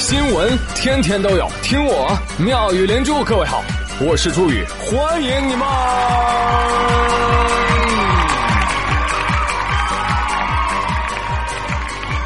[0.00, 3.22] 新闻天天都有，听我妙语连珠。
[3.22, 3.62] 各位好，
[4.00, 5.68] 我是朱宇，欢迎你们！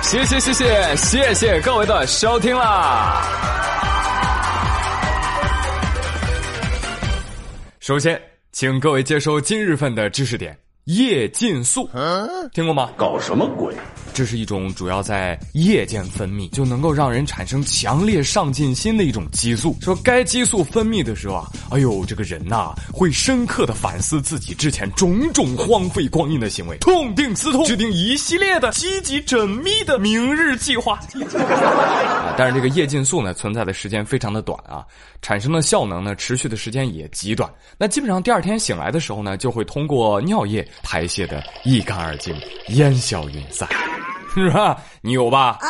[0.03, 3.21] 谢谢谢谢谢谢各位的收听啦！
[7.81, 8.23] 首先，
[8.53, 11.91] 请各位接收今日份的知识点：夜尽素，
[12.53, 12.91] 听过吗？
[12.97, 13.75] 搞什么鬼？
[14.15, 19.77] 这是一种主要在夜间分泌，就能够让人产生强烈上进心的一种激素。
[19.81, 31.01] 说该激素分泌的时候啊，哎呦，这个人呐、会深刻的反思自己之前种种荒废光阴的行为，痛定思痛，制定一系列的积极缜密的明日计划。
[31.35, 34.87] 啊，但是这个夜尽素呢，存在的时间非常的短啊，
[35.23, 37.53] 产生的效能呢，持续的时间也极短。
[37.77, 42.33] 那基本上第二天醒来的时候呢，就会通过尿液排泄的一干二净，
[42.69, 43.69] 烟消云散。
[44.43, 44.77] 是吧？
[45.01, 45.59] 你有吧？
[45.61, 45.69] 啊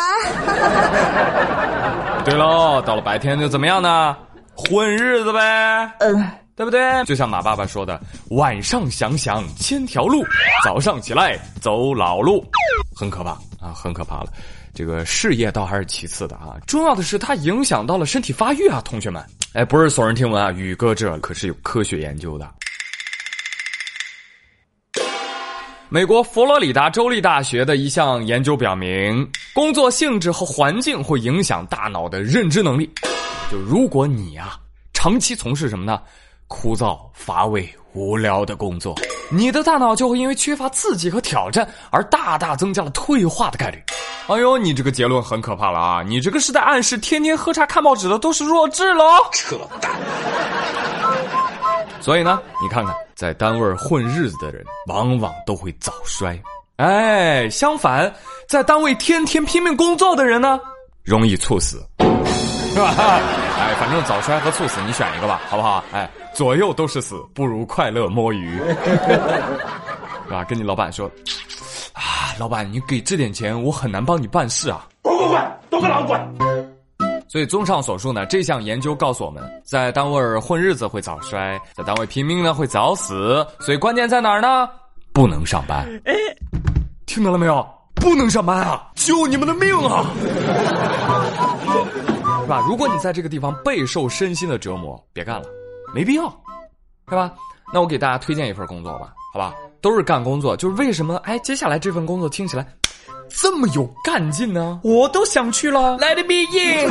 [2.24, 4.16] 对喽，到了白天就怎么样呢？
[4.56, 7.04] 混日子呗，嗯，对不对？
[7.04, 10.24] 就像马爸爸说的：“晚上想想千条路，
[10.64, 12.42] 早上起来走老路。”
[12.96, 14.28] 很可怕啊，很可怕了。
[14.72, 19.22] 这个事业倒还是其次的啊，重要的是它影响到了身体发育啊，同学们。
[19.52, 22.48] 哎，不是耸人听闻啊，宇哥这可是有科学研究的。
[25.88, 32.90] 美国佛罗里达州立大学的一项研究表明，工作性质和环境会影响大脑的认知能力。
[33.50, 34.58] 就如果你啊
[34.92, 36.00] 长期从事什么呢？
[36.48, 38.94] 枯燥、乏味、无聊的工作，
[39.30, 43.82] 你的大脑就会因为缺乏刺激和挑战而大大增加了退化的概率。
[44.26, 46.02] 哎呦，你这个结论很可怕了啊！
[46.02, 49.04] 你这个是在暗示天天喝茶看报纸的都是弱智喽？
[49.32, 49.92] 扯淡！
[52.00, 56.40] 所以呢，你看看，在单位混日子的人，往往都会早衰。
[56.76, 58.12] 哎，相反，
[58.48, 60.58] 在单位天天拼命工作的人呢，
[61.04, 62.92] 容易猝死，是吧？
[63.56, 65.84] 哎，反正早衰和猝死，你选一个吧，好不好？
[65.92, 68.74] 哎，左右都是死，不如快乐摸鱼，是
[70.30, 70.42] 吧？
[70.48, 71.06] 跟你老板说，
[71.92, 74.88] 啊，老板，你给这点钱，我很难帮你办事啊。
[75.02, 76.53] 滚滚滚，都给老子滚！
[77.34, 83.44] 所以，综上所述呢，这项研究告诉我们，在单位混日子会早衰，在单位拼命呢会早死。
[83.58, 84.68] 所以关键在哪儿呢？
[85.12, 85.84] 不能上班。
[86.04, 86.14] 哎，
[87.06, 87.66] 听到了没有？
[87.96, 88.88] 不能上班啊！
[88.94, 90.06] 救你们的命啊！
[92.42, 92.64] 是吧？
[92.68, 95.46] 如果你在这个地方备受身心的折磨，别干了，
[95.92, 96.28] 没必要，
[97.08, 97.32] 是吧？
[97.72, 99.52] 那我给大家推荐一份工作吧，好吧？
[99.80, 101.16] 都是干工作，就是为什么？
[101.24, 102.64] 哎，接下来这份工作听起来。
[103.36, 105.98] 这么有干劲呢，我都想去了。
[105.98, 106.88] Let it be in。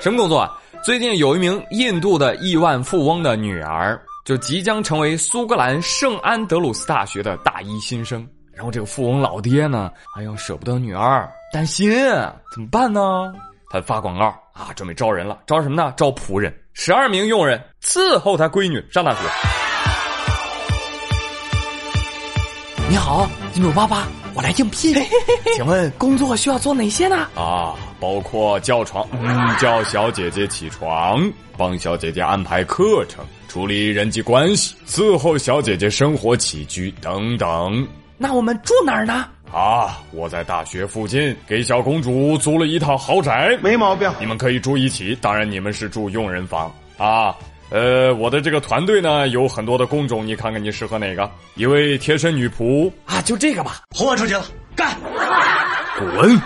[0.00, 0.56] 什么工作啊？
[0.84, 8.26] 最近有一名印度的亿万富翁的女儿，就即将成为苏格兰圣安德鲁斯大学的大一新生。
[8.52, 11.90] 然后这个富翁老爹呢，哎呦舍不得女儿，担心
[12.52, 13.32] 怎么办呢？
[13.70, 15.92] 他发广告啊，准备招人了，招什么呢？
[15.96, 19.20] 招仆人，十二名佣人伺候他闺女上大学。
[22.88, 24.06] 你好，金主爸爸，
[24.40, 24.96] 我来应聘，
[25.54, 27.28] 请问工作需要做哪些呢？
[27.34, 37.86] 啊，包括叫床，嗯，叫小姐姐起床，帮小姐姐安排课程，处理人际关系，伺候小姐姐生活起居等等。
[38.16, 39.26] 那我们住哪儿呢？
[39.52, 44.10] 啊，我在大学附近给小公主租了一套豪宅，没毛病。
[44.18, 47.36] 你们可以住一起，当然你们是住佣人房啊。
[47.70, 51.30] 呃，我的这个团队呢有很多的工种，你看看你适合哪个？
[51.54, 53.82] 一位贴身女仆啊，就这个吧。
[53.94, 54.44] 豁出去了，
[54.74, 54.96] 干！
[55.96, 56.36] 滚！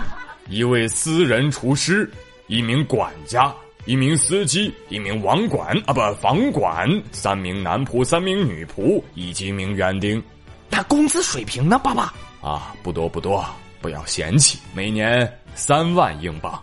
[0.47, 2.07] 一位私人厨师，
[2.45, 3.51] 一名管家，
[3.85, 10.21] 一名司机，一名网管啊不房管，三名男仆，三名女仆，以及一名园丁。
[10.69, 12.13] 那工资水平呢，爸爸？
[12.41, 13.43] 啊，不多不多，
[13.81, 16.61] 不要嫌弃，每年三万英镑。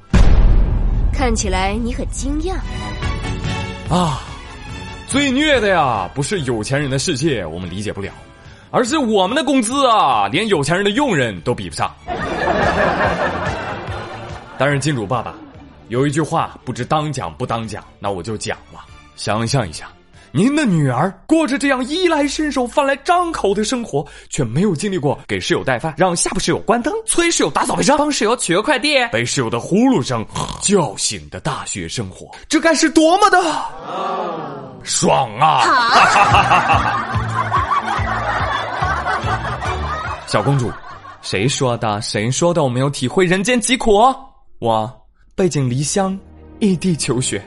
[1.12, 2.55] 看起来你很惊讶
[3.93, 4.23] 啊。
[5.12, 8.11] 最虐的呀，不是有钱人的世界我们理解不了，
[8.71, 11.95] 而是我们的工资啊，连有钱人的佣人都比不上。
[14.56, 15.35] 但是金主爸爸，
[15.88, 18.87] 有一句话不知当讲不当讲，那我就讲吧。
[19.14, 19.87] 想象一下，
[20.34, 30.25] 您的女儿过着这样衣来伸手、饭来张口的生活，却没有经历过给室友带饭、让下铺室友关灯、催室友打扫卫生、帮室友取个快递、被室友的呼噜声
[30.62, 33.38] 叫醒的大学生活，这该是多么的……
[34.84, 35.62] 爽啊！
[40.26, 40.73] 小公主，
[41.20, 42.00] 谁说的？
[42.00, 42.64] 谁说的？
[42.64, 44.02] 我没有体会人间疾苦。
[44.61, 44.90] 我
[45.37, 46.19] 背井离乡，
[46.58, 47.46] 异地求学，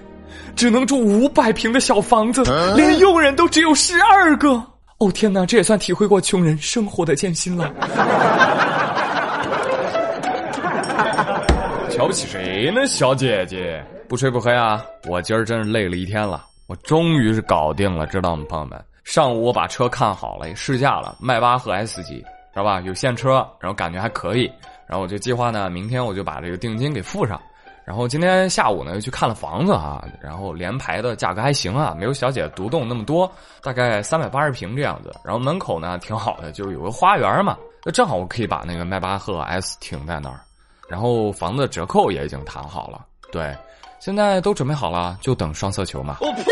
[0.55, 2.43] 只能住五百平的小房子，
[2.75, 4.49] 连佣人都只有十二个。
[4.97, 7.71] 哦天哪，这也算体会过穷人生活的艰辛了。
[11.91, 13.83] 瞧不起谁呢，小姐姐？
[14.07, 14.83] 不吹不黑啊！
[15.07, 18.79] 我今儿真是累了一天了，我终于是搞定了，知道吗，朋友们？
[19.03, 22.79] 上午我把车看好了，也试驾了，迈巴赫 S 级，知道吧？
[22.81, 24.51] 有现车，然后感觉还可以，
[24.87, 27.41] 然后我就计划呢，明天我就把这个定金给付上。
[27.85, 35.13] 然后今天下午呢又去看了房子啊，然后联排的价格还行啊，没有小姐独栋那么多，大概三百八十平这样子。
[35.23, 40.39] 然后门口呢挺好的，就是有个花园嘛，那正好我可以把那个迈巴赫 S 停在那儿。
[40.89, 43.55] 然后房子折扣也已经谈好了，对，
[43.99, 46.17] 现在都准备好了，就等双色球嘛。
[46.21, 46.43] 我呸！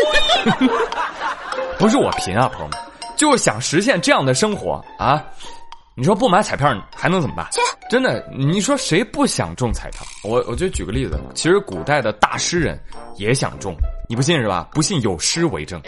[1.78, 2.78] 不是我贫啊，朋友们，
[3.16, 5.24] 就是想实现这样的生活啊。
[5.96, 7.46] 你说不买彩票还能怎么办？
[7.52, 10.00] 切，真的，你说谁不想中彩票？
[10.24, 12.76] 我我就举个例子，其实古代的大诗人
[13.16, 13.76] 也想中，
[14.08, 14.68] 你不信是吧？
[14.72, 15.80] 不信有诗为证。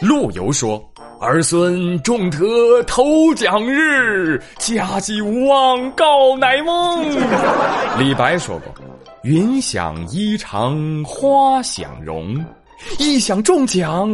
[0.00, 0.80] 陆游说
[1.20, 7.04] ：“儿孙终得头奖日，家祭无忘告乃翁。”
[7.98, 8.72] 李白说过
[9.24, 12.36] ：“云想衣裳花想容。”
[12.98, 14.08] 一想中奖，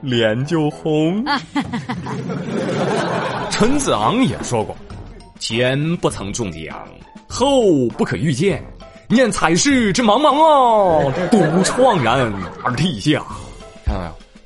[0.00, 1.24] 脸就红。
[3.50, 4.76] 陈子昂也说过
[5.38, 6.86] ：“前不曾中奖，
[7.28, 8.62] 后不可预见。
[9.08, 12.32] 念采事之茫茫啊，独怆然
[12.64, 13.22] 而涕下。”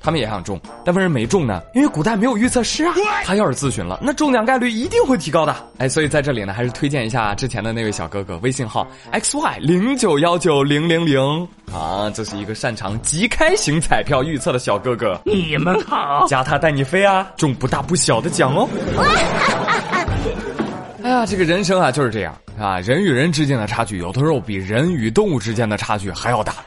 [0.07, 1.61] 他们也想中，但为什么没中呢？
[1.75, 2.95] 因为古代没有预测师啊。
[3.25, 5.53] 他要是咨询了，那中奖概率一定会提高的。
[5.79, 15.21] 哎，所以在这里呢，还是推荐一下之前的那位小哥哥，微信号 xy 零九幺九零零零啊，这是一个擅长即开型彩票预测的小哥哥。
[15.25, 18.69] 你们好，加他带你飞啊，中不大不小的奖哦。
[21.03, 26.55] 哎呀，这个人生啊就是这样啊，人与人之间的差距，有的时候比人与动物之间的差距还要大。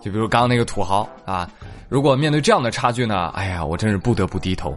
[0.00, 1.46] 就比如刚刚那个土豪啊。
[1.90, 3.32] 如果面对这样的差距呢？
[3.34, 4.74] 哎呀，我真是不得不低头。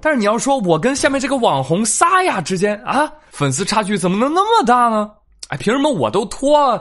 [0.00, 5.10] 但是你要说我跟下面这个网红沙哑之间啊，粉丝差距怎么能那么大呢？
[5.48, 6.80] 哎，凭什么我都脱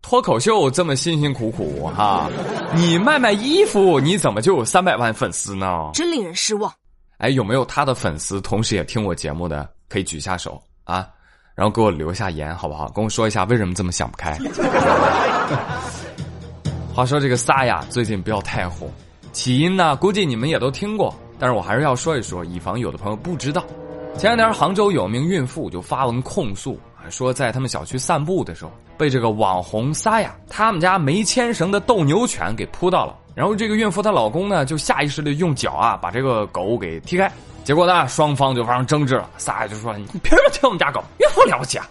[0.00, 2.30] 脱口秀这么辛辛苦苦哈？
[2.74, 5.90] 你卖卖衣服，你怎么就有三百万粉丝呢？
[5.92, 6.72] 真令人失望。
[7.18, 11.06] 哎，有没有他的粉丝同时也听我节目的，可以举下手啊，
[11.54, 12.88] 然后给我留下言好不好？
[12.88, 14.38] 跟我说一下为什么这么想不开。
[16.96, 18.90] 话说这个撒呀，最近不要太红，
[19.30, 23.62] 起因呢，估计你们也都听过，但是我还是要说一说，以防有的朋友不知道。
[24.16, 37.30] 前两天杭州有名孕妇就发文控诉，说在他们小区散步的时候，被这个网红撒呀他们家没牵绳的斗牛犬给扑到了，然后这个孕妇她老公呢就下意识的用脚啊把这个狗给踢开，
[37.62, 41.04] 结果呢双方就发生争执了，撒呀就说你凭什么踢我们家狗？
[41.18, 41.86] 孕妇了不起啊？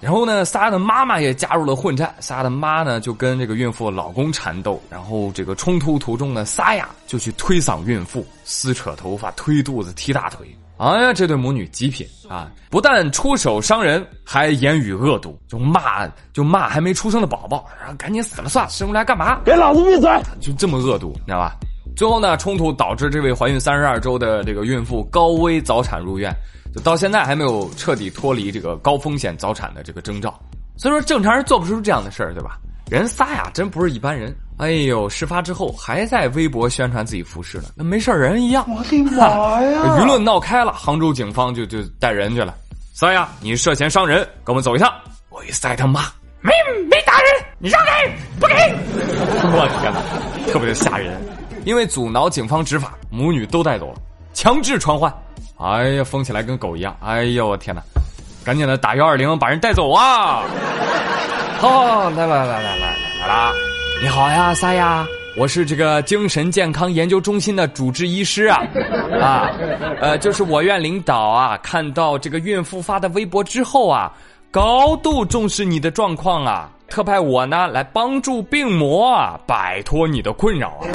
[0.00, 2.14] 然后呢，撒亚的妈妈也加入了混战。
[2.20, 4.80] 撒亚的妈呢，就跟这个孕妇老公缠斗。
[4.88, 10.46] 然后这个冲突途中呢，撒亚就去推搡孕妇，撕扯头发，推肚子，踢大腿。
[10.76, 12.48] 哎呀，这对母女极品啊！
[12.70, 19.40] 不但出手伤人，还言语恶毒，就骂就骂还没出生的宝宝，然后赶紧死了算了，生出来干嘛？
[19.44, 20.08] 给老子闭嘴！
[20.40, 21.56] 就这么恶毒，你知道吧？
[21.98, 26.32] 最后呢，冲突导致这位怀孕三十二周的这个孕妇高危早产入院。
[26.72, 30.38] 就到现在还没有彻底脱离这个高风险早产的这个征兆，
[30.76, 32.56] 所以说正常人做不出这样的事儿，对吧？
[32.88, 34.32] 人仨呀，真不是一般人。
[34.58, 38.64] 哎呦，事发之后还在微博宣传自己服饰呢，跟没事人一样。
[38.68, 39.98] 我的妈呀！
[39.98, 42.54] 舆论闹开了，杭州警方就就带人去了。
[42.94, 44.88] 三呀，你涉嫌伤人，跟我们走一趟。
[45.30, 46.02] 我一塞他妈，
[46.42, 46.52] 没
[46.88, 48.06] 没打人，你让开，
[48.38, 48.54] 不给！
[49.50, 51.20] 我天哪，特别的吓人。
[51.64, 53.94] 因为阻挠警方执法，母女都带走了，
[54.32, 55.12] 强制传唤。
[55.58, 56.96] 哎呀，疯起来跟狗一样！
[57.00, 57.82] 哎呦，我天哪！
[58.44, 60.44] 赶紧的打幺二零，把人带走啊！
[61.58, 63.52] 好，来来来来来来啦！
[64.00, 65.04] 你好呀，撒呀，
[65.36, 68.62] 我是这个精神健康研究中心的主治医师啊
[69.20, 69.50] 啊，
[70.00, 74.12] 呃，就是我院领导啊，看到这个孕妇发的微博之后啊，
[74.52, 80.86] 高度重视你的状况啊，特派我呢来帮助病魔啊，摆脱你的困扰啊！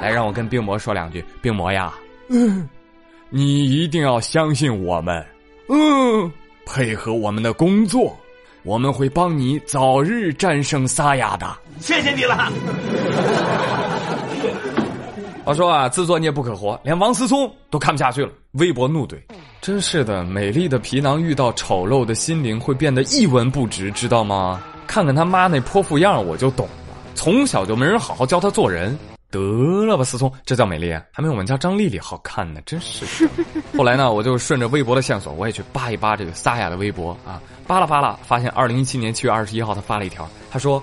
[0.00, 1.94] 来，让我跟病魔说两句，病魔呀。
[2.28, 2.68] 嗯，
[3.30, 5.24] 你一定要相信我们，
[5.68, 6.30] 嗯，
[6.66, 8.16] 配合我们的工作，
[8.62, 11.46] 我们会帮你早日战胜撒亚的。
[11.80, 12.52] 谢谢你了。
[15.44, 19.16] 我说啊，自作孽不可活，连王思聪都看不下去了，微博怒怼
[19.62, 24.60] ：“真是的，美丽的皮囊遇到丑陋的心灵，会变得一文不值，知道吗？
[24.88, 26.72] 看看他妈那泼妇样，我就懂了。
[27.14, 28.98] 从小就没人好好教他做人。”
[29.30, 33.44] 得了吧，思聪，这叫美丽，还没我们家张丽丽好看呢，真是的。
[33.78, 40.82] 后来呢，我就顺着微博的线索，我也去扒一扒这个撒亚的微博啊，扒拉扒拉，发现二零一七年七月二十一号，他发了一条，他说：“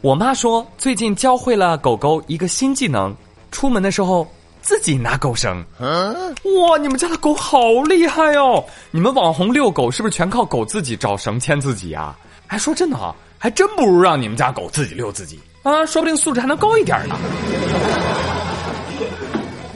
[0.00, 3.12] 我妈说最近教会了狗狗一个新技能，
[3.50, 4.26] 出门的时候
[4.62, 5.62] 自己拿狗绳。
[5.78, 6.14] 嗯
[6.44, 8.64] 哇，你们家的狗好厉害哦！
[8.90, 12.16] 你们网红遛狗是不是全靠狗自己找绳牵自己啊？
[12.46, 17.14] 哎，说真的啊，还真不如让你们家狗自己遛自己啊，说不定素质还能高一点呢。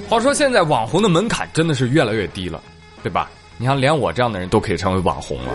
[0.08, 2.62] 话说现在网红的门槛真的是越来越低了，
[3.02, 3.28] 对吧？
[3.58, 5.52] 你看，连我这样的人都可以成为网红了，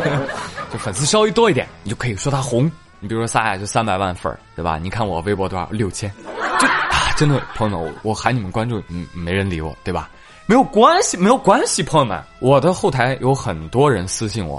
[0.72, 2.70] 就粉丝稍微多一点，你就可以说他红。
[3.00, 4.78] 你比如说撒亚就三百万粉儿，对吧？
[4.80, 5.68] 你看我微博多少？
[5.70, 6.10] 六千，
[6.58, 6.83] 就啊，
[7.16, 10.10] 真的朋友们，我喊你们关注，嗯，没人理我，对吧？
[10.46, 14.58] 没有关系，没有关系，朋友们，我的后台有很多人私信我，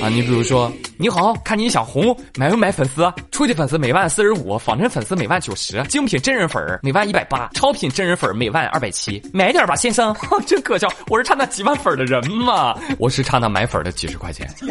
[0.00, 3.12] 啊，你比如说，你好，看你想红，买不买粉丝？
[3.30, 10.16] 初级粉丝每万四十五，仿真粉丝每万九十，精品真人粉儿每万一百八，超品真人粉儿每万二百七，买点吧，先生，
[10.46, 14.48] 真可笑，我是差那几万粉的人嘛，我是差那买粉的几十块钱。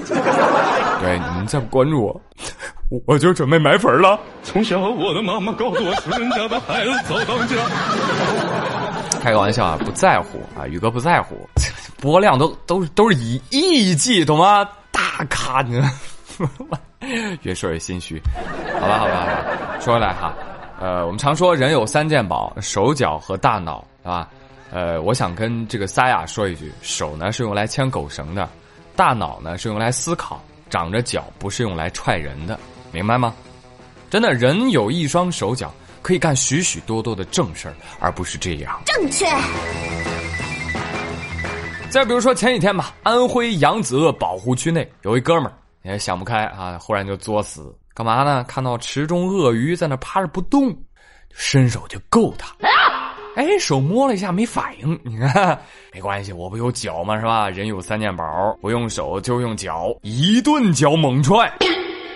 [1.00, 2.22] 对，你们再不关注我，
[3.06, 4.20] 我就准备买粉了。
[4.42, 7.56] 从小我的妈妈告诉我，人家的孩子早当家。
[9.26, 11.50] 开个玩笑啊，不在乎啊，宇哥不在乎，
[12.00, 14.64] 播量都都都是以亿计，懂吗？
[14.92, 15.90] 大咖呢，
[17.42, 18.22] 越说越心虚。
[18.80, 19.80] 好吧，好吧，好吧。
[19.80, 20.32] 说回来哈，
[20.80, 24.30] 呃，我们常说人有三件宝，手脚和大脑，是吧？
[24.72, 28.48] 呃，我想跟这个撒亚说一句，手呢是用来牵狗绳的，
[28.96, 30.40] 大脑呢是用来思考，
[30.70, 32.60] 长着脚不是用来踹人的，
[32.92, 33.34] 明白吗？
[34.08, 35.74] 真的，人有一双手脚。
[36.06, 38.80] 可以干许许多多的正事儿，而不是这样。
[38.86, 39.26] 正确。
[41.90, 48.44] 再比如说前几天吧，安徽扬子鳄保护区内有一哥们儿也想不开啊，忽然就作死，干嘛呢？
[48.48, 50.72] 看到池中鳄鱼在那趴着不动，
[51.34, 52.56] 伸手就够它。
[53.36, 55.60] 哎，手摸了一下没反应，你看
[55.92, 57.20] 没关系，我不有脚吗？
[57.20, 57.50] 是吧？
[57.50, 61.52] 人有三件宝，不用手就用脚，一顿脚猛踹。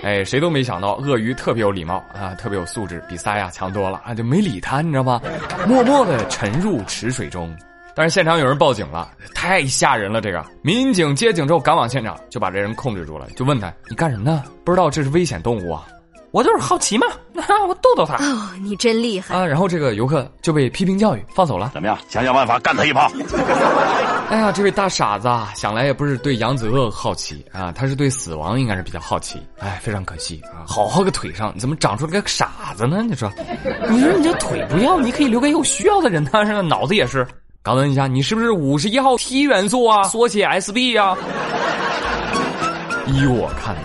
[0.01, 5.21] 哎，谁都没想到，鳄鱼特别有礼貌啊，特别有素质，比撒亚强多了啊，就没理他，你知道吗？
[5.67, 7.53] 默默的沉入池水中。
[7.95, 10.21] 但是现场有人报警了，太吓人了。
[10.21, 14.41] 这个民警接警之后赶往现场，就把这人控制住了，就问他：“你干什么呢？
[14.63, 15.85] 不知道这是危险动物啊？”
[16.31, 17.07] 我就是好奇嘛，
[17.67, 18.15] 我逗逗他。
[18.23, 19.45] 哦，你真厉害啊！
[19.45, 21.71] 然后这个游客就被批评教育放走了。
[21.73, 21.97] 怎么样？
[22.07, 23.11] 想想办法干他一炮。
[24.29, 29.41] 哎呀，这位大傻子啊，想来也不是对扬子鳄好奇啊，他是对死亡应该是比较好奇。
[29.57, 33.01] 哎，非常可惜啊，好好个腿上，你怎么长出了个傻子呢？
[33.09, 33.31] 你说，
[33.89, 36.45] 你说你这腿不要，你可以留给有需要的人呢。
[36.45, 37.25] 是吧脑子也是。
[37.63, 40.03] 敢问一下，你是不是五十一号 T 元素啊？
[40.03, 41.17] 缩写 SB 呀？
[43.07, 43.81] 依我看呢。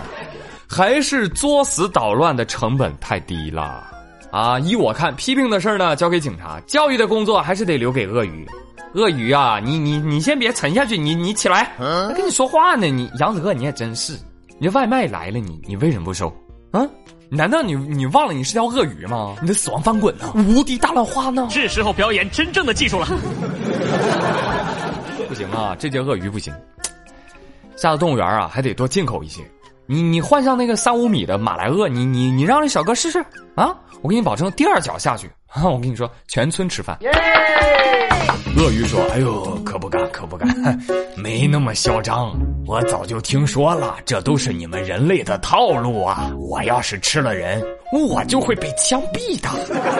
[0.75, 3.81] 还是作死捣乱的成本太低了，
[4.29, 4.59] 啊！
[4.59, 8.45] 依我看，批评的事儿呢交给警察，教育的工作还是得留给鳄鱼。
[8.93, 12.87] 鳄鱼啊，你你你先别沉下去，你你起来，还跟你说话呢。
[12.87, 14.19] 你杨子鳄，你也真是，
[14.59, 16.27] 你这外卖来了，你你为什么不收？
[16.71, 16.85] 啊？
[17.29, 19.37] 难道你你忘了你是条鳄鱼吗？
[19.41, 20.33] 你的死亡翻滚呢？
[20.35, 21.47] 无敌大浪花呢？
[21.49, 23.07] 是时候表演真正的技术了。
[25.29, 26.53] 不行啊，这届鳄鱼不行，
[27.77, 29.41] 下次动物园啊还得多进口一些。
[29.87, 33.19] 你你换上那个三五米的马来鳄，你你你让那小哥试试
[33.55, 33.75] 啊！
[34.01, 36.97] 我给你保证，第二脚下去，啊 我跟你说，全村吃饭。
[38.57, 40.47] 鳄鱼说：“哎呦，可不敢，可不敢，
[41.17, 42.33] 没那么嚣张。
[42.65, 46.31] 我早就听说了，这都是你们人类的套路啊！
[46.39, 47.61] 我要是吃了人，
[47.91, 49.49] 我就会被枪毙的。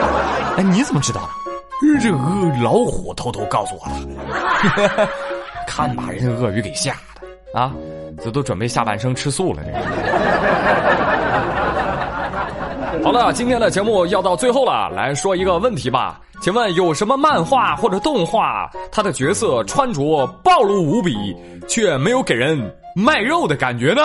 [0.56, 2.00] 哎，你怎么知道的？
[2.00, 2.16] 这个
[2.62, 5.08] 老虎偷偷告诉我的。
[5.68, 7.74] 看把人家鳄鱼给吓的啊！”
[8.22, 9.78] 这都准备下半生吃素了，这个。
[13.04, 16.20] 好了，今天的节目要到最后了，来说一个问题吧。
[16.40, 21.36] 请问有什么漫画或者动画，它的角色穿着暴露无比，
[21.68, 22.58] 却没有给人
[22.94, 24.02] 卖肉的感觉呢？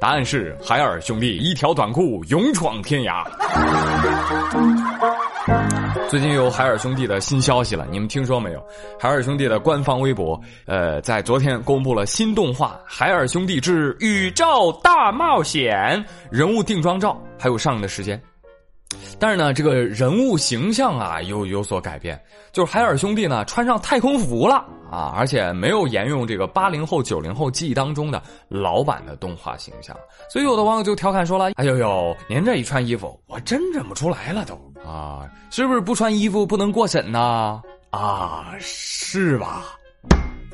[0.00, 3.22] 答案是海尔兄弟一条短裤勇闯天涯。
[6.10, 8.60] 最近有海尔兄弟的新消息了，你们听说没有？
[8.98, 15.72] 海尔兄弟的官方微博，呃，在昨天公布了新动画《海尔兄弟之宇宙大冒险》
[16.28, 18.20] 人物定妆照，还有上映的时间。
[19.18, 22.20] 但是呢，这个人物形象啊，又有所改变。
[22.52, 29.96] 就是海尔兄弟呢，穿上太空服了啊，而且没有沿用这个八零后、九零后记忆当中的老版的动画形象。
[30.28, 34.54] 所以有的网友就调侃说了：“哎呦呦，您这一穿衣服，我真认不出来了都
[34.84, 37.60] 啊，是不是不穿衣服不能过审呢？
[37.90, 39.64] 啊，是吧？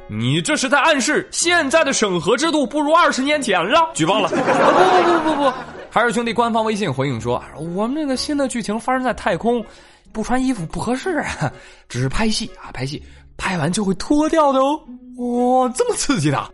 [0.08, 3.90] 你这是在暗示现在的审核制度不如二十年前了？
[3.94, 4.28] 举报了！
[4.28, 5.52] 不不不不不。”
[5.96, 7.42] 海尔兄弟官方微信回应说
[7.74, 9.64] ：“我们这个新的剧情发生在太空，
[10.12, 11.50] 不穿衣服不合适啊，
[11.88, 13.02] 只是拍戏啊，拍戏
[13.38, 14.78] 拍完就会脱掉的哦。
[15.16, 16.52] 哇，这么刺激的！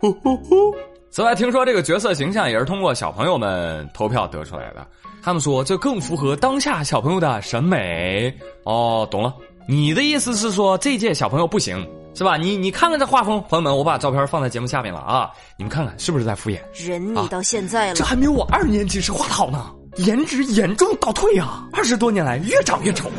[1.11, 4.87] 此外，听说这个角色形象也是通过小朋友们投票得出来的，
[5.21, 8.33] 他们说这更符合当下小朋友的审美。
[8.63, 9.35] 哦，懂了，
[9.67, 11.85] 你的意思是说这届小朋友不行
[12.15, 12.37] 是吧？
[12.37, 16.59] 你你看看这画风，朋友们，我把照片放在节目下面了啊，你们看看是不是在敷衍？
[16.73, 21.67] 忍你到现在了，这还没有我二年级时画的好呢，颜值严重倒退啊！
[21.73, 23.09] 二十多年来越长越丑。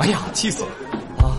[0.00, 0.68] 哎呀，气死了
[1.18, 1.38] 啊！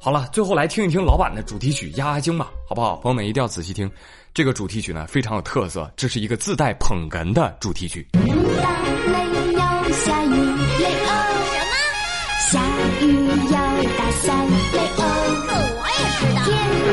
[0.00, 2.96] 好了，最后来听一听老板的主题曲《压压惊》吧，好不好？
[2.96, 3.90] 朋友们一定要仔细听，
[4.32, 8.06] 这个主题曲呢非常有特色，这是一个自带捧哏的主题曲。
[8.62, 8.97] 大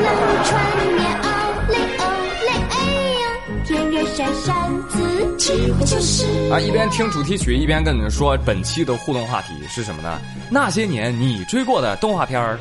[0.06, 1.26] 冷穿棉袄，
[1.70, 2.04] 雷欧
[2.46, 2.76] 雷哎
[3.22, 3.24] 呀。
[3.66, 4.56] 天热扇扇
[4.88, 6.26] 子，岂不就是？
[6.52, 10.20] 啊，一边听主题曲，一边跟你们说，本期的互动话题是什么呢？
[10.50, 12.60] 那些年你追过的动画片儿。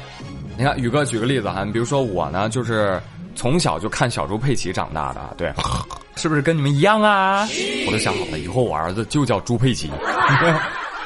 [0.56, 3.00] 你看，宇哥举个例子哈，你比如说我呢，就是
[3.34, 5.52] 从小就看小猪佩奇长大的，对，
[6.16, 7.46] 是不是跟你们一样啊？
[7.86, 9.90] 我都想好了，以后我儿子就叫猪佩奇。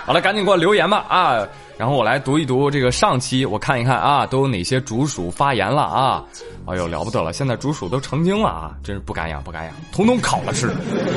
[0.05, 1.49] 好了，赶紧给我留言吧啊！
[1.79, 6.25] 然后我来读一读这个上期，我看一看啊，都有哪些竹鼠发言了啊？
[6.67, 7.33] 哎呦，了不得了！
[7.33, 10.67] 现在竹鼠都成精了啊，真是不敢养，不敢养，统统烤了吃。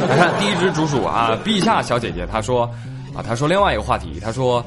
[0.07, 2.69] 来看第一只竹鼠啊，陛下小姐姐，她说
[3.15, 4.63] 啊，她说另外一个话题，她说。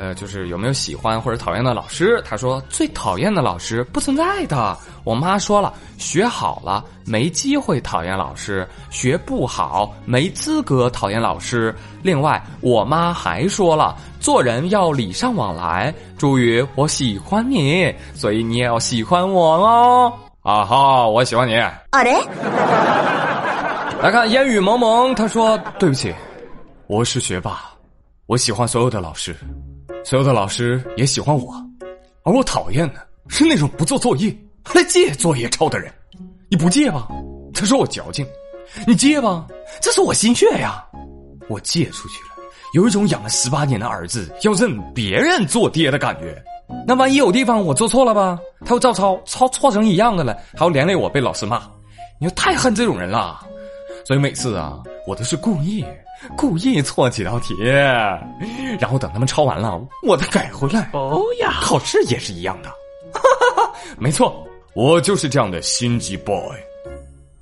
[0.00, 2.22] 呃，就是有没有喜欢或者讨厌的老师？
[2.24, 4.78] 她说最讨厌的老师不存在的。
[5.02, 11.74] 我妈说了，学好了没机会讨厌老师，学不好没资格讨厌老师。
[12.00, 15.94] 另外，我妈还说了，做人要礼尚往来。
[16.16, 20.12] 朱宇，我喜欢你，所以你也要喜欢我哦。
[20.42, 21.54] 啊哈，我喜欢你。
[21.56, 22.14] 啊嘞，
[24.02, 26.14] 来看烟雨蒙蒙，他说对不起，
[26.86, 27.60] 我是学霸，
[28.26, 29.36] 我喜欢所有的老师。
[30.04, 31.52] 所有的老师也喜欢我，
[32.22, 34.34] 而我讨厌的是那种不做作业
[34.64, 35.92] 还借作业抄的人。
[36.48, 37.08] 你不借吧，
[37.52, 38.24] 他说我矫情；
[38.86, 39.46] 你借吧，
[39.82, 40.82] 这是我心血呀。
[41.48, 42.37] 我借出去了，
[42.74, 46.42] 有一种养了十八年的儿子要认别人做爹的感觉。
[46.86, 51.62] 那万一有地方我做错了吧，他又照抄，抄错成一样的了，还要连累我被老师骂。
[52.20, 53.40] 你说太恨这种人了。
[54.04, 55.84] 所以每次啊，我都是故意。
[56.36, 57.54] 故意错几道题，
[58.80, 60.90] 然后等他们抄完了，我再改回来。
[60.92, 62.68] 哦呀，考试也是一样的，
[63.12, 66.56] 哈哈哈没错，我就是这样的心机 boy。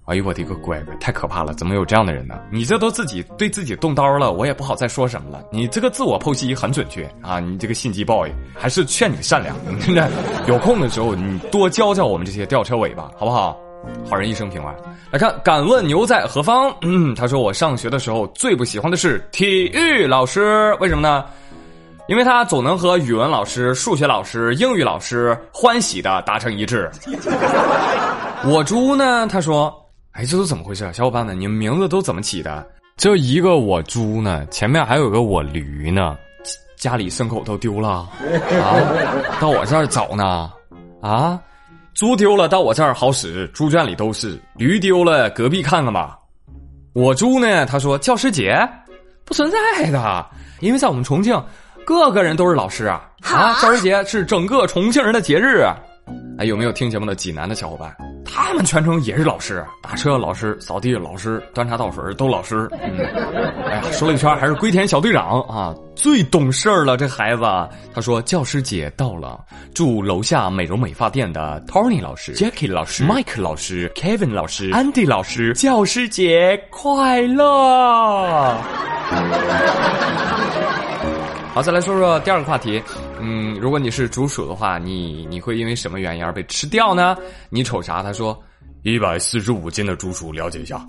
[0.07, 1.53] 哎呦我的个乖乖，太可怕了！
[1.55, 2.38] 怎么有这样的人呢？
[2.49, 5.42] 你这都自己对自己动刀了，我也不好再说什么了。
[5.51, 7.40] 你这个自我剖析很准确啊！
[7.40, 9.57] 你这个心机 boy，还是劝你善良。
[9.81, 10.09] 真的，
[10.47, 13.57] 有空的时候你多教教我们这些吊车尾巴，好不好？
[14.09, 14.73] 好人一生平安。
[15.11, 16.73] 来看，敢问牛在何方？
[16.83, 21.25] 嗯，他说我上学的时候最不喜欢的是体育老师，为什么呢？
[22.07, 26.88] 因为他总能和语文老师、数学老师、英语老师欢喜的达成一致。
[28.47, 29.27] 我猪呢？
[29.27, 29.75] 他说，
[30.16, 30.83] 哎，这都怎么回事？
[30.87, 32.66] 啊小伙伴们，你们名字都怎么起的？
[32.96, 36.16] 这一个我猪呢，前面还有个我驴呢，
[36.79, 38.81] 家里牲口都丢了啊，
[39.38, 40.50] 到我这儿找呢，
[41.02, 41.38] 啊。
[41.92, 46.18] 猪丢了到我这儿好使，猪圈里都是；驴丢了，隔壁看看吧。
[46.94, 47.66] 我猪呢？
[47.66, 48.66] 他说教师节
[49.24, 50.26] 不存在的，
[50.61, 51.42] 因为在我们重庆，
[51.87, 53.07] 个个人都是老师啊。
[53.22, 55.64] 啊，教师节是整个重庆人的节日。
[56.38, 57.94] 哎，有没有听节目的济南的小伙伴？
[58.27, 62.69] 他们全程也是老师，打车老师，扫地老师，端茶倒水都老师。
[62.83, 62.99] 嗯，
[63.67, 66.97] 哎呀，说了一圈还是龟田小队长啊，最懂事儿了。
[66.97, 67.43] 这孩子，
[67.95, 69.41] 他说教师节到了，
[69.75, 78.57] 祝楼下美容美发店的 Tony 老师、Jackie 老师、Mike 老师、Kevin 老师、Andy 老师教师节快乐。
[81.55, 82.83] 好，再来说说第二个话题。
[83.20, 87.16] 嗯，如果你是竹鼠的话，你你会因为什么原因而被吃掉呢？
[87.50, 88.02] 你瞅啥？
[88.02, 88.40] 他说，
[88.83, 90.85] 一百四十五斤的竹鼠，了解一下。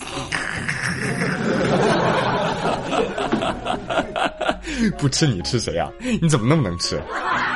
[4.98, 5.90] 不吃你吃谁啊？
[6.22, 7.02] 你怎么那么能吃？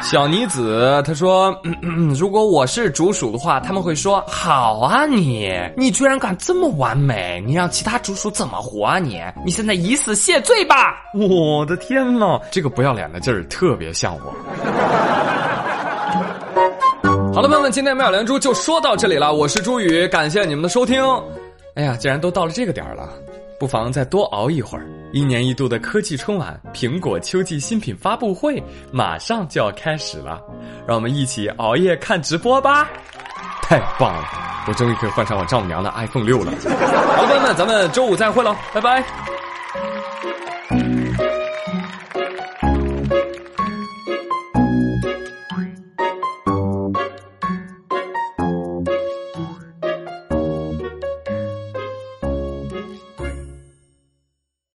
[0.02, 1.56] 小妮子她说
[2.18, 9.00] ：“如果我是竹鼠的话，他们会说好啊，你你居然敢这么完美，你让其他竹鼠怎么活啊？
[9.00, 10.96] 你你现在以死谢罪吧！
[11.14, 14.34] 我的天呐，这个不要脸的劲儿特别像我。
[17.34, 19.34] ”好了，朋友们，今天妙连珠就说到这里了。
[19.34, 21.04] 我是朱宇，感谢你们的收听。
[21.76, 23.08] 哎呀，既然都到了这个点儿了。
[23.60, 24.86] 不妨再多熬一会儿。
[25.14, 30.42] 一年一度的科技春晚——苹果秋季新品发布会，马上就要开始了，
[30.88, 32.88] 让我们一起熬夜看直播吧！
[33.62, 34.26] 太棒了，
[34.68, 36.52] 我终于可以换上我丈母娘的 iPhone 六了。
[36.54, 39.04] 好了，朋友们，咱们周五再会喽，拜拜。